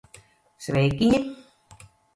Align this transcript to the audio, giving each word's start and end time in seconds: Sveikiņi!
Sveikiņi! 0.67 1.23